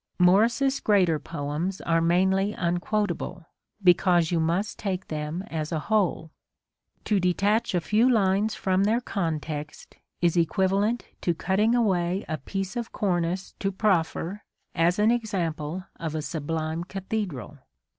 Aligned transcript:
Morris's 0.17 0.79
greater 0.79 1.19
poems 1.19 1.79
are 1.81 2.01
mainly 2.01 2.55
unquotable, 2.57 3.45
because 3.83 4.31
you 4.31 4.39
must 4.39 4.79
take 4.79 5.09
them 5.09 5.43
as 5.43 5.71
a 5.71 5.77
whole: 5.77 6.31
to 7.05 7.19
detach 7.19 7.75
a 7.75 7.79
few 7.81 8.09
lines 8.09 8.55
from 8.55 8.83
their 8.85 8.99
context 8.99 9.97
is 10.19 10.35
equiva 10.35 10.81
lent 10.81 11.05
to 11.21 11.35
cutting 11.35 11.75
away 11.75 12.25
a 12.27 12.39
piece 12.39 12.75
of 12.75 12.91
cornice 12.91 13.53
to 13.59 13.71
proffer 13.71 14.43
as 14.73 14.97
an 14.97 15.11
example 15.11 15.83
of 15.99 16.15
a 16.15 16.23
sublime 16.23 16.83
cathedral. 16.83 17.59